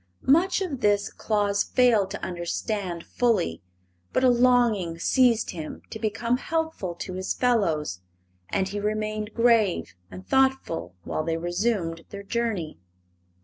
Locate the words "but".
4.11-4.23